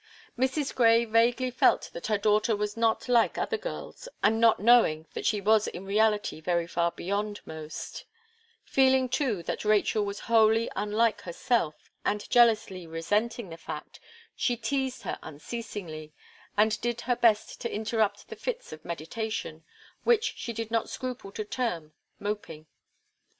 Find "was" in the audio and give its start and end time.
2.55-2.75, 5.39-5.67, 10.03-10.21